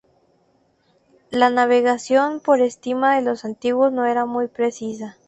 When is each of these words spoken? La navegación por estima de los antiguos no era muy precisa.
La 1.29 1.51
navegación 1.51 2.39
por 2.39 2.59
estima 2.59 3.15
de 3.15 3.21
los 3.21 3.45
antiguos 3.45 3.91
no 3.93 4.05
era 4.07 4.25
muy 4.25 4.47
precisa. 4.47 5.17